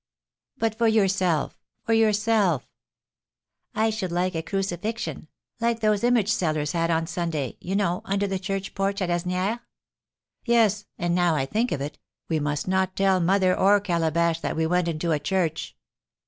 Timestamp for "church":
8.39-8.73, 15.19-15.77